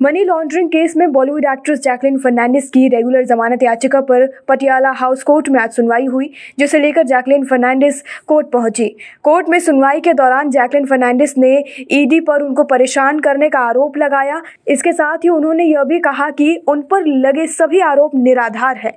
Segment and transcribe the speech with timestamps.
[0.00, 5.22] Money laundering case में Bollywood actress Jacqueline Fernandes की regular जमानत याचिका पर पटियाला हाउस
[5.22, 8.86] कोर्ट में आज सुनवाई हुई, जिसे लेकर जैकलिन फर्नांडिस कोर्ट पहुँची।
[9.22, 11.52] कोर्ट में सुनवाई के दौरान जैकलिन फर्नांडिस ने
[11.90, 16.28] ईडी पर उनको परेशान करने का आरोप लगाया। इसके साथ ही उन्होंने यह भी कहा
[16.30, 18.96] कि उन पर लगे सभी आरोप निराधार है।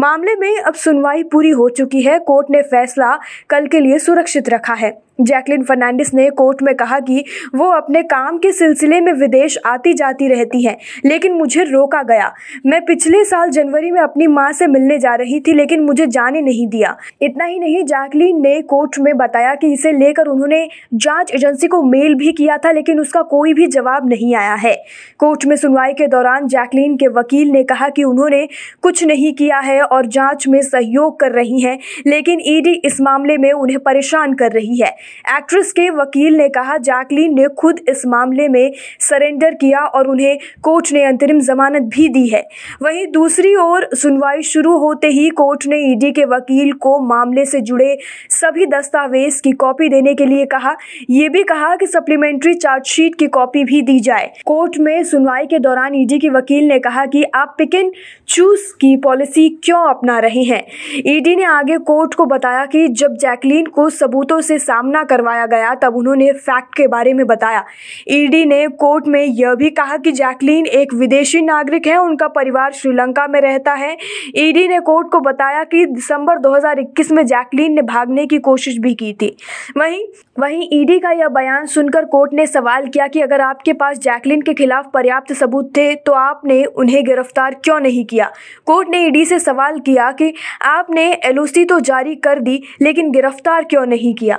[0.00, 3.18] मामले में अब सुनवाई पूरी हो चुकी है। कोर्ट ने फैसला
[3.50, 7.24] कल के लिए सुरक्षित रखा है। जैकलिन फर्नांडिस ने कोर्ट में कहा कि
[7.54, 12.32] वो अपने काम के सिलसिले में विदेश आती जाती रहती हैं, लेकिन मुझे रोका गया।
[12.66, 16.40] मैं पिछले साल जनवरी में अपनी माँ से मिलने जा रही थी, लेकिन मुझे जाने
[16.40, 21.30] नहीं दिया। इतना ही नहीं, जैकलिन ने कोर्ट में बताया कि इसे लेकर उन्होंने जाँच
[21.34, 24.74] एजेंसी को मेल भी किया था, लेकिन उसका कोई भी जवाब नहीं आया है।
[25.18, 28.46] कोर्ट में सुनवाई के दौरान जैकलिन के वकील ने कहा कि उन्होंने
[28.82, 33.36] कुछ नहीं किया है और जाँच में सहयोग कर रही हैं, लेकिन ईडी इस मामले
[33.36, 34.94] में उन्हें परेशान कर रही है।
[35.36, 40.38] एक्ट्रेस के वकील ने कहा, जैकलीन ने खुद इस मामले में सरेंडर किया और उन्हें
[40.62, 42.48] कोर्ट ने अंतरिम जमानत भी दी है।
[42.82, 47.60] वहीं दूसरी ओर सुनवाई शुरू होते ही कोर्ट ने ईडी के वकील को मामले से
[47.60, 47.98] जुड़े
[48.30, 50.76] सभी दस्तावेज़ की कॉपी देने के लिए कहा।
[51.10, 55.58] यह भी कहा कि सप्लीमेंट्री चार्जशीट की कॉपी भी दी जाए। कोर्ट में सुनवाई के
[55.58, 57.92] दौरान ईडी के वकील ने कहा कि आप पिक एंड
[58.28, 60.62] चूज़ की पॉलिसी क्यों अपना रहे हैं?
[61.06, 65.46] ईडी ने आगे कोर्ट को बताया कि जब जैकलीन को सबूतों से सामने सामना करवाया
[65.46, 67.64] गया, तब उन्होंने फैक्ट के बारे में बताया।
[68.08, 72.72] ईडी ने कोर्ट में यह भी कहा कि जैकलीन एक विदेशी नागरिक है, उनका परिवार
[72.72, 73.96] श्रीलंका में रहता है।
[74.36, 78.94] ईडी ने कोर्ट को बताया कि दिसंबर 2021 में जैकलीन ने भागने की कोशिश भी
[78.94, 79.36] की थी।
[79.76, 80.04] वहीं
[80.38, 84.40] वहीं ईडी का यह बयान सुनकर कोर्ट ने सवाल किया कि अगर आपके पास जैकलीन
[84.42, 88.30] के खिलाफ पर्याप्त सबूत थे तो आपने उन्हें गिरफ़्तार क्यों नहीं किया?
[88.66, 90.32] कोर्ट ने ईडी से सवाल किया कि
[90.62, 94.38] आपने एलओसी तो जारी कर दी, लेकिन गिरफ़्तार क्यों नहीं किया?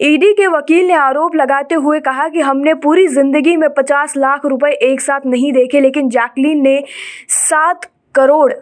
[0.00, 4.46] ईडी के वकील ने आरोप लगाते हुए कहा कि हमने पूरी ज़िंदगी में पचास लाख
[4.46, 6.82] रुपए एक साथ नहीं देखे, लेकिन जैकलीन ने
[7.28, 8.52] सात करोड़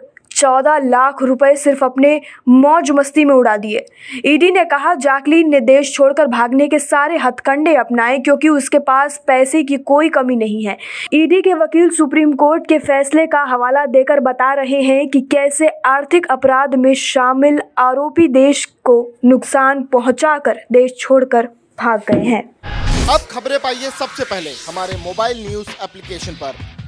[0.41, 3.85] चौदह लाख रुपए सिर्फ़ अपने मौज मस्ती में उड़ा दिए।
[4.25, 9.21] ईडी ने कहा, जैकलीन ने देश छोड़कर भागने के सारे हथकंडे अपनाए क्योंकि उसके पास
[9.27, 10.77] पैसे की कोई कमी नहीं है।
[11.13, 15.67] ईडी के वकील सुप्रीम कोर्ट के फैसले का हवाला देकर बता रहे हैं कि कैसे
[15.85, 22.43] आर्थिक अपराध में शामिल आरोपी देश को नुकसान पहुंचाकर देश छोड़कर भाग गए हैं।
[23.09, 26.80] अब खबरें पाइए सबसे पहले हमारे मोबाइल न्यूज़ एप्लीकेशन पर।